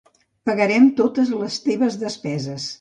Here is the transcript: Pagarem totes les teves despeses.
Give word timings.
Pagarem 0.49 0.87
totes 1.03 1.31
les 1.43 1.61
teves 1.69 2.01
despeses. 2.09 2.69